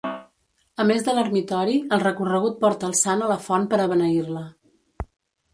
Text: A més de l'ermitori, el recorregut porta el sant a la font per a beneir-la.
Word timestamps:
A 0.83 0.85
més 0.91 1.03
de 1.07 1.13
l'ermitori, 1.17 1.75
el 1.97 2.01
recorregut 2.05 2.57
porta 2.65 2.91
el 2.93 2.97
sant 3.03 3.21
a 3.27 3.31
la 3.35 3.39
font 3.49 3.71
per 3.75 3.81
a 3.85 3.89
beneir-la. 3.93 4.47